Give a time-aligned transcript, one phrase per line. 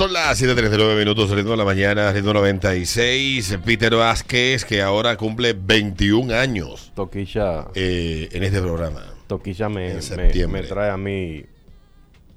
[0.00, 3.58] son las 7.39 minutos, ritmo de la mañana, ritmo 96.
[3.62, 9.04] Peter Vázquez, que ahora cumple 21 años Toquilla, eh, en este programa.
[9.26, 11.44] Toquilla me, me- me trae a mí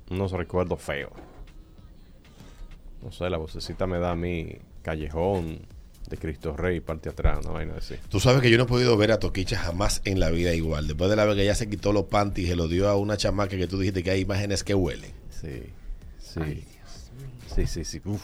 [0.09, 1.11] unos recuerdos feos.
[3.01, 5.59] No sé, la vocecita me da a mí Callejón
[6.09, 7.95] de Cristo Rey, parte atrás, una vaina así.
[8.09, 10.85] Tú sabes que yo no he podido ver a Toquicha jamás en la vida igual.
[10.87, 12.97] Después de la vez que ella se quitó los panties y se lo dio a
[12.97, 15.11] una chamaca que tú dijiste que hay imágenes que huelen.
[15.29, 15.63] Sí,
[16.19, 16.65] sí.
[17.55, 18.01] Sí, sí, sí.
[18.05, 18.21] Uf.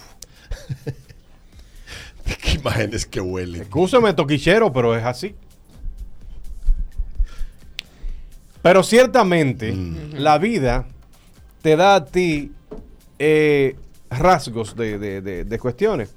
[2.41, 3.61] ¿Qué imágenes que huelen?
[3.61, 5.35] Excúseme, toquichero, pero es así.
[8.61, 9.73] Pero ciertamente,
[10.13, 10.85] la vida
[11.61, 12.51] te da a ti
[13.17, 13.75] eh,
[14.09, 16.13] rasgos de, de- de- de cuestiones.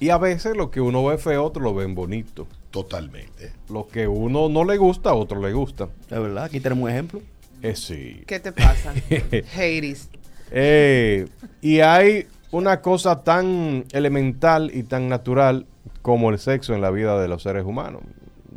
[0.00, 2.46] Y a veces lo que uno ve feo, otro lo ven bonito.
[2.70, 3.52] Totalmente.
[3.70, 5.88] Lo que uno no le gusta, a otro le gusta.
[6.10, 7.22] Es verdad, aquí tenemos un ejemplo.
[7.62, 8.22] Eh, sí.
[8.26, 8.92] ¿Qué te pasa?
[9.54, 10.08] Hades.
[10.50, 11.26] Eh,
[11.62, 15.66] y hay una cosa tan elemental y tan natural
[16.02, 18.02] como el sexo en la vida de los seres humanos,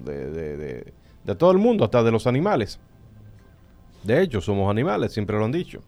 [0.05, 0.93] de, de- de-
[1.25, 2.79] de todo el mundo, hasta de los animales.
[4.03, 5.81] De hecho, somos animales, siempre lo han dicho.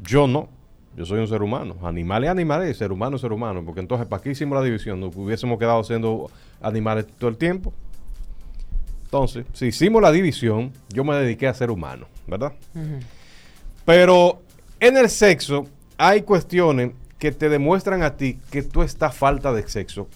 [0.00, 0.48] Yo no,
[0.96, 1.76] yo soy un ser humano.
[1.82, 3.62] Animales, animales, ser humano, ser humano.
[3.64, 4.98] Porque entonces, ¿para qué hicimos la división?
[5.00, 6.28] ¿Nos hubiésemos quedado siendo
[6.60, 7.72] animales todo el tiempo?
[9.04, 12.52] Entonces, si hicimos la división, yo me dediqué a ser humano, ¿verdad?
[13.84, 14.40] Pero
[14.80, 15.66] en el sexo
[16.08, 20.08] hay cuestiones que te demuestran a ti que tú estás falta de sexo.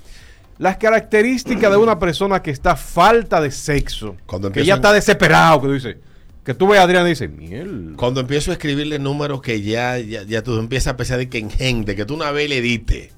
[0.59, 4.93] Las características de una persona que está falta de sexo, Cuando que empiezan- ya está
[4.93, 5.97] desesperado, que tú dices,
[6.45, 7.95] que tú ves a Adrián y dices, miel.
[7.97, 11.39] Cuando empiezo a escribirle números que ya, ya, ya tú empiezas a pensar de que
[11.39, 13.13] en gente, que tú una vez le diste.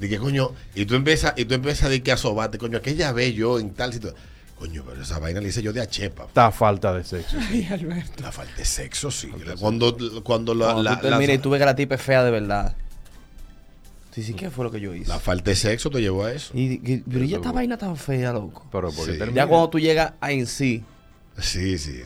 [0.00, 3.12] De que coño, y tú empiezas, y tú empiezas de que a sobarte, coño, aquella
[3.12, 4.20] vez yo en tal situación.
[4.62, 6.22] Coño, pero esa vaina le hice yo de a chepa.
[6.26, 7.36] Está falta de sexo.
[7.50, 8.22] Ay, Alberto.
[8.22, 9.28] La falta de sexo, sí.
[9.58, 11.96] Cuando, cuando la, Cuando la- tú te la- miras y tú ves que la tipa
[11.96, 12.76] es fea de verdad.
[14.12, 15.08] Sí, sí, ¿qué fue lo que yo hice?
[15.08, 16.52] la falta de sexo te llevó a eso.
[16.56, 18.68] Y, y- pero ya esta vaina tan fea, loco.
[18.70, 19.32] Pero porque Sí.
[19.34, 20.84] Ya cuando tú llegas a en sí.
[21.40, 22.02] Sí, sí, sí.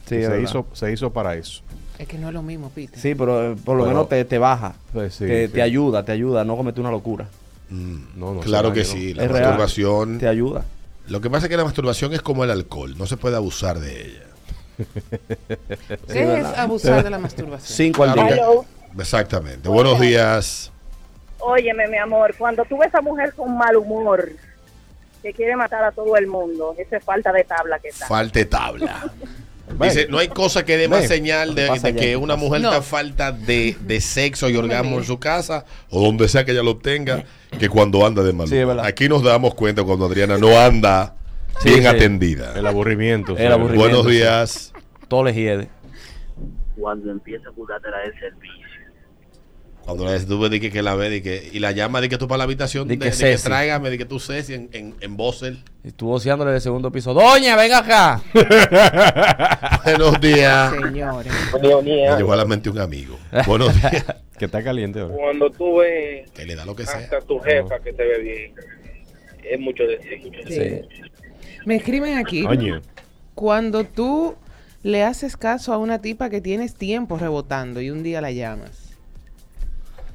[0.08, 0.44] Sí, es se, verdad.
[0.50, 1.62] hizo, se hizo para eso.
[1.98, 3.00] Es que no es lo mismo, Peter.
[3.00, 4.76] Sí, pero eh, por lo Pero- menos te, te baja.
[4.94, 5.54] Pues sí, te, sí.
[5.54, 7.28] te ayuda, te ayuda a no cometer una locura.
[7.70, 9.44] No, no, claro que sí, la Es real.
[9.46, 10.20] masturbación.
[10.20, 10.64] Te ayuda.
[11.08, 13.80] Lo que pasa es que la masturbación es como el alcohol, no se puede abusar
[13.80, 14.22] de ella.
[16.12, 17.78] ¿Qué es abusar de la masturbación?
[17.78, 18.28] Cinco al día.
[18.30, 18.66] Hello.
[18.98, 19.70] Exactamente.
[19.70, 20.72] Buenos días.
[21.40, 24.32] Óyeme, mi amor, cuando tú ves a esa mujer con mal humor,
[25.22, 28.08] que quiere matar a todo el mundo, eso es falta de tabla que está.
[28.08, 29.12] Falta de tabla.
[29.82, 31.08] Dice, no hay cosa que dé más Ven.
[31.10, 32.70] señal de, que ¿qué una mujer No.
[32.70, 36.62] está falta de, de sexo y orgasmo en su casa o donde sea que ella
[36.62, 37.24] lo obtenga
[37.60, 38.58] que cuando anda de mal Sí.
[38.84, 41.16] Aquí nos damos cuenta cuando Adriana no anda
[41.60, 41.88] Sí, bien sí.
[41.88, 42.54] atendida.
[42.58, 43.38] El aburrimiento.
[43.38, 43.80] El aburrimiento.
[44.02, 44.12] Buenos sí.
[44.20, 44.74] días.
[45.08, 45.70] Todo le hiede.
[46.78, 48.68] cuando empieza a curártela del servicio.
[49.86, 52.18] Cuando la tú ves de que, la ve de que, y la llama de que
[52.18, 54.70] tú para la habitación Di de, que de que tráigame, de que tú Ceci en,
[54.74, 55.60] en, en Bosel.
[55.84, 57.14] Estuvo voceándole del segundo piso.
[57.14, 58.24] Doña, venga acá.
[59.86, 60.74] Buenos días.
[60.74, 61.32] Señores.
[61.62, 63.18] Me llegó a la mente un amigo.
[63.46, 64.06] Buenos días.
[64.38, 65.16] Que está caliente ahora.
[65.16, 66.98] Cuando tú ves Que le da lo que sea.
[66.98, 68.54] hasta tu jefa que te ve bien,
[69.50, 70.30] es mucho decir.
[70.50, 71.16] Sí.
[71.66, 72.44] Me escriben aquí.
[72.44, 72.82] Coño.
[73.34, 74.36] Cuando tú
[74.84, 78.85] le haces caso a una tipa que tienes tiempo rebotando y un día la llamas.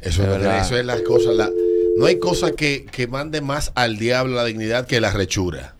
[0.02, 0.60] Eso, es, verdad.
[0.64, 1.30] eso es la cosa.
[1.32, 1.50] La,
[1.98, 5.74] no hay cosa que, que mande más al diablo la dignidad que la rechura.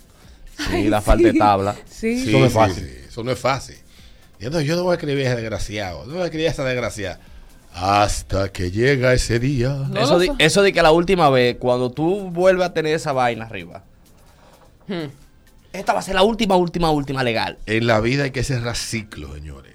[0.70, 1.75] Sí, la falta de tabla.
[1.88, 2.25] Sí.
[2.28, 2.84] Eso no es fácil.
[2.84, 3.76] sí, eso no es fácil.
[4.38, 6.05] Y entonces yo no voy a escribir a ese desgraciado.
[6.06, 7.20] No voy a escribir a esa desgraciada.
[7.72, 9.69] Hasta que llega ese día.
[9.70, 13.84] No eso de que la última vez, cuando tú vuelves a tener esa vaina arriba,
[14.88, 15.08] Hmm.
[15.73, 17.58] esta va a ser la última, última, última legal.
[17.66, 19.73] En la vida hay que cerrar ciclos, señores.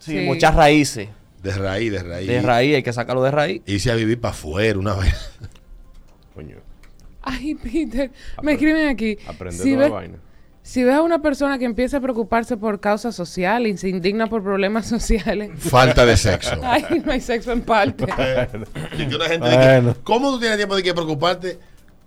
[0.00, 0.24] Sí, Sí.
[0.26, 1.08] muchas raíces.
[1.42, 2.28] De raíz, de raíz.
[2.28, 3.62] De raíz, hay que sacarlo de raíz.
[3.66, 5.14] Irse a vivir para afuera una vez.
[6.34, 6.56] Coño.
[7.22, 8.10] Ay, Peter.
[8.42, 9.18] Me escriben aquí.
[9.26, 10.18] Aprender Si ves, vaina.
[10.62, 14.28] Si ves a una persona que empieza a preocuparse por causas sociales y se indigna
[14.28, 16.60] por problemas sociales, Falta de sexo.
[16.62, 18.04] ay, no hay sexo en parte.
[18.98, 19.96] Y que una gente de que, Bueno.
[20.04, 21.58] ¿Cómo tú tienes tiempo de que preocuparte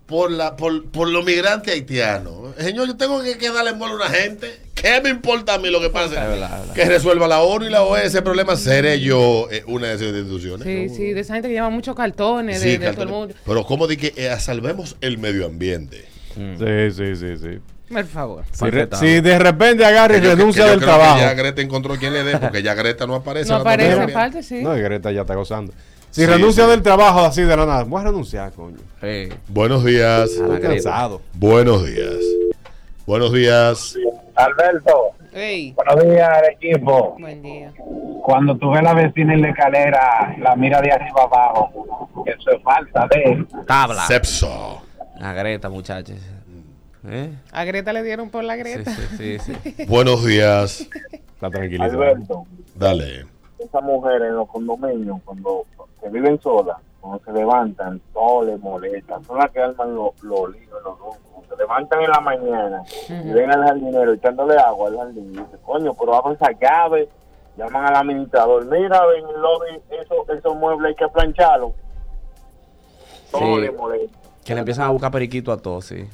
[0.06, 2.54] por la por, por los migrantes haitianos?
[2.56, 4.65] Señor, yo tengo que, que darle bola a una gente.
[4.94, 6.14] ¿Qué me importa a mí lo que pase?
[6.14, 6.74] Es verdad, es verdad.
[6.74, 8.56] Que resuelva la ONU y la OEA ese problema.
[8.56, 10.64] Seré yo eh, una de esas instituciones.
[10.66, 13.34] Sí, sí, de esa gente que lleva muchos cartones de, todo el mundo.
[13.44, 16.04] Pero ¿cómo de que eh, salvemos el medio ambiente?
[16.34, 17.58] Sí, sí, sí, sí.
[17.92, 18.44] Por favor.
[18.52, 21.18] Si, re- de si de repente agarra y Que renuncia que del trabajo.
[21.20, 23.48] ya Greta encontró quien le dé, porque ya Greta no aparece.
[23.50, 24.04] No aparece tabla.
[24.04, 24.62] en parte, sí.
[24.62, 25.72] No, y Greta ya está gozando.
[26.10, 26.70] Si Sí, renuncia sí.
[26.70, 28.78] del trabajo así de la nada, voy a renunciar, coño.
[29.00, 29.28] Sí.
[29.48, 30.02] Buenos días.
[30.04, 30.68] A la Estoy Greta.
[30.68, 31.22] cansado.
[31.34, 32.14] Buenos días.
[33.06, 33.96] Buenos días.
[34.36, 37.16] Alberto, buenos días, equipo.
[37.18, 37.72] buen día.
[38.22, 42.10] Cuando tú ves a la vecina en la escalera, la mira de arriba abajo.
[42.26, 43.46] Eso es falta de.
[43.66, 44.02] Tabla.
[44.06, 44.82] Sepso.
[45.18, 46.18] La Greta, muchachos.
[47.08, 47.30] ¿Eh?
[47.52, 48.90] A Greta le dieron por la Greta.
[48.90, 49.84] sí, sí, sí.
[49.88, 50.86] Buenos días.
[51.12, 52.02] Está tranquilizado.
[52.02, 53.24] Alberto, Dale.
[53.58, 55.64] esas mujeres en los condominios, cuando
[56.02, 59.20] se viven solas, cuando se levantan, todo les molesta.
[59.26, 61.18] Son las que arman los lo líos, los grupos.
[61.48, 65.24] Se levantan en la mañana y ven al jardinero echándole agua al jardín.
[65.26, 67.08] Y dicen, coño, pero abran esa llave.
[67.56, 68.66] Llaman al administrador.
[68.66, 71.72] Mira, ven el lobby, eso, esos muebles hay que plancharlos.
[73.30, 73.60] Todo Sí.
[73.62, 74.18] les molesta.
[74.44, 76.06] Que le empiezan a buscar periquito a todos, sí.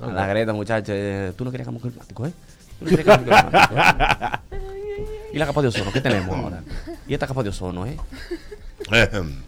[0.00, 0.96] A la Greta, muchachos.
[1.36, 2.32] Tú no querías cambio climático, ¿eh?
[2.78, 4.58] Tú no querías cambio climático, ¿eh?
[5.32, 5.92] ¿Y la capa de ozono?
[5.92, 6.62] ¿Qué tenemos ahora?
[7.06, 7.96] ¿Y esta capa de ozono, eh?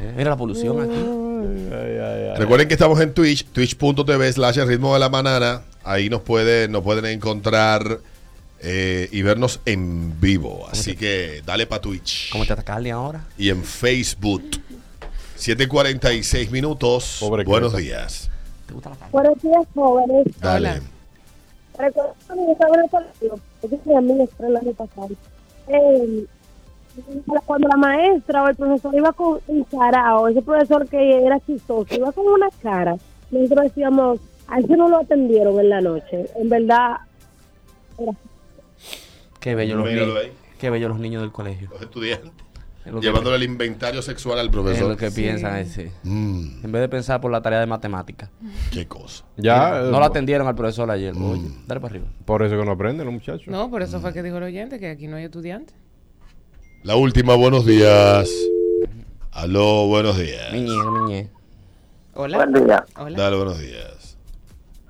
[0.00, 0.94] Eh, Mira la polución aquí.
[1.72, 2.36] Ay, ay, ay.
[2.36, 5.62] Recuerden que estamos en Twitch, twitch.tv slash el ritmo de la manana.
[5.82, 8.00] Ahí nos, puede, nos pueden encontrar
[8.60, 10.66] eh, y vernos en vivo.
[10.70, 12.30] Así que dale para Twitch.
[12.30, 13.24] ¿Cómo te atacarle ahora?
[13.36, 14.42] Y en Facebook.
[15.38, 17.18] 7.46 minutos.
[17.20, 18.30] Pobre Buenos días.
[18.66, 18.96] ¿Te gusta la?
[19.12, 20.26] Buenos días, jóvenes.
[20.40, 20.70] Dale.
[20.70, 20.80] Hola.
[21.76, 25.08] Recuerdo cuando yo estaba en el colegio, yo fui a mí el año pasado.
[25.68, 26.26] Eh,
[27.46, 31.94] cuando la maestra o el profesor iba con un o ese profesor que era chistoso,
[31.94, 32.96] iba con una cara,
[33.30, 36.26] nosotros decíamos, a ese no lo atendieron en la noche.
[36.36, 36.96] En verdad,
[37.98, 38.12] era
[39.40, 40.16] Qué bello los niños.
[40.16, 40.32] ahí.
[40.58, 41.68] Qué bello los niños del colegio.
[41.70, 42.32] Los estudiantes.
[42.84, 44.90] Es que- Llevándole el inventario sexual al es profesor.
[44.90, 45.86] lo que piensan, es, sí.
[46.02, 48.30] Mm, En vez de pensar por la tarea de matemáticas.
[48.72, 49.24] qué cosa.
[49.36, 51.14] Ya, no eh, la atendieron al profesor ayer.
[51.14, 51.30] Mm.
[51.30, 52.06] Oye, dale para arriba.
[52.24, 53.48] por eso que no aprenden los muchachos.
[53.48, 55.74] No, por eso fue que dijo el oyente que aquí no hay estudiantes.
[56.84, 58.28] La última, buenos días.
[59.32, 60.52] Aló, buenos días.
[60.52, 61.30] Miñe, miñe.
[62.12, 62.44] Hola.
[62.46, 62.84] día.
[62.98, 63.16] Hola.
[63.18, 64.18] Dale, buenos días.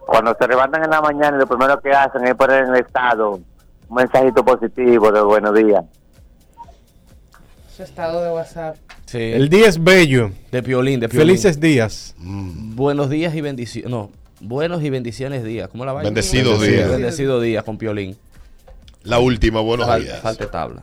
[0.00, 3.36] Cuando se levantan en la mañana, lo primero que hacen es poner en el estado
[3.36, 5.84] un mensajito positivo de buenos días.
[7.76, 8.76] Su estado de WhatsApp.
[9.06, 9.18] Sí.
[9.18, 10.32] El día es bello.
[10.50, 11.28] de Piolín, de Piolín.
[11.28, 12.16] Felices días.
[12.18, 13.88] Mm, Buenos días y bendiciones.
[13.88, 14.10] No,
[14.40, 15.68] buenos y bendiciones días.
[15.68, 16.08] ¿Cómo la vaina?
[16.08, 16.90] Bendecidos Bendecido- días.
[16.90, 18.16] Bendecido días con Piolín.
[19.04, 20.20] La última, buenos Fal- días.
[20.20, 20.82] Falta tabla.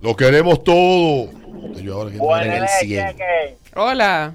[0.00, 1.30] Lo queremos todo.
[1.74, 3.16] Yo ahora que estoy en el 100.
[3.76, 4.34] Hola.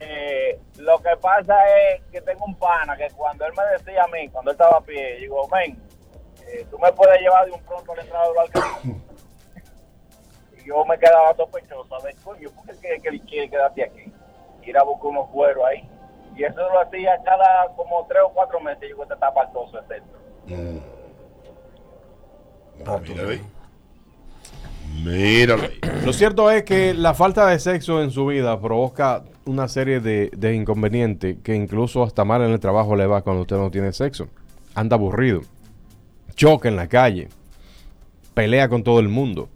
[0.00, 1.56] Eh, lo que pasa
[1.92, 4.78] es que tengo un pana que cuando él me decía a mí, cuando él estaba
[4.78, 5.78] a pie, digo, ven,
[6.46, 9.02] eh, tú me puedes llevar de un pronto a la entrada del
[10.62, 13.50] y yo me quedaba sospechoso, a ver, coño, ¿por qué él quiere que él quiere
[13.50, 14.12] quedarte aquí?
[14.62, 15.88] Ir a buscar unos cueros ahí.
[16.36, 19.78] Y eso lo hacía cada como tres o cuatro meses, y yo te está apartoso
[19.78, 20.18] ese centro.
[20.46, 20.97] Mm.
[22.88, 23.40] Ah, míralo ahí.
[25.04, 25.78] Míralo ahí.
[26.04, 30.30] Lo cierto es que la falta de sexo en su vida provoca una serie de,
[30.36, 33.92] de inconvenientes que incluso hasta mal en el trabajo le va cuando usted no tiene
[33.92, 34.28] sexo.
[34.74, 35.42] Anda aburrido.
[36.34, 37.28] Choca en la calle.
[38.34, 39.48] Pelea con todo el mundo.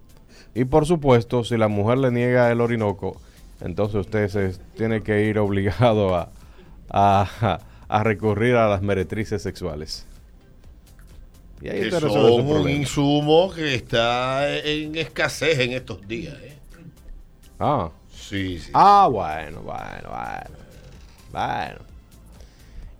[0.54, 3.18] Y por supuesto, si la mujer le niega el orinoco,
[3.60, 6.28] entonces usted se tiene que ir obligado a,
[6.90, 10.06] a, a recurrir a las meretrices sexuales.
[11.62, 12.70] Y ahí Que son un problema.
[12.72, 16.34] insumo que está en escasez en estos días.
[16.42, 16.56] ¿eh?
[17.60, 17.90] Ah.
[18.12, 18.70] Sí, sí.
[18.74, 20.56] Ah, bueno, bueno, bueno.
[21.32, 21.78] Bueno.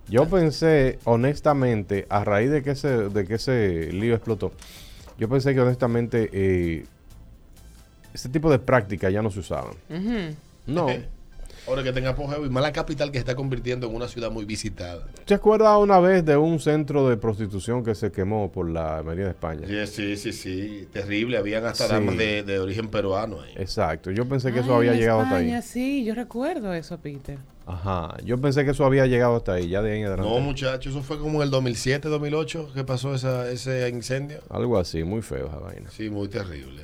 [0.07, 4.51] Yo pensé, honestamente, a raíz de que ese, de que ese lío explotó,
[5.17, 6.85] yo pensé que honestamente eh,
[8.13, 9.73] ese tipo de prácticas ya no se usaban.
[10.67, 10.87] No.
[11.67, 14.29] Ahora que tenga apogeo y más la capital que se está convirtiendo en una ciudad
[14.31, 15.07] muy visitada.
[15.25, 19.25] ¿Se acuerda una vez de un centro de prostitución que se quemó por la Avenida
[19.25, 19.67] de España?
[19.67, 20.87] Sí, sí, sí, sí.
[20.91, 21.37] Terrible.
[21.37, 21.93] Habían hasta Sí.
[21.93, 23.53] damas de, de origen peruano ahí.
[23.55, 24.11] Exacto.
[24.11, 25.61] Yo pensé que eso había llegado hasta España, ahí.
[25.63, 27.37] Sí, yo recuerdo eso, Peter.
[27.65, 28.17] Ajá.
[28.25, 30.29] Yo pensé que eso había llegado hasta ahí, ya de ahí en adelante.
[30.29, 34.39] No, muchachos, eso fue como en el 2007, 2008 que pasó esa, ese incendio.
[34.49, 35.89] Algo así, muy feo esa vaina.
[35.89, 36.81] Sí, muy terrible.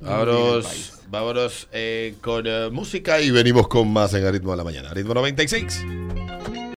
[0.00, 4.64] Vámonos, vámonos eh, con eh, música y venimos con más en el ritmo de la
[4.64, 4.94] mañana.
[4.94, 6.37] Ritmo 96.